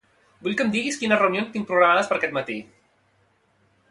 Vull 0.45 0.53
que 0.59 0.63
em 0.67 0.71
diguis 0.75 0.97
quines 1.01 1.19
reunions 1.23 1.51
tinc 1.57 1.69
programades 1.73 2.09
per 2.13 2.19
aquest 2.19 2.35
matí. 2.41 2.59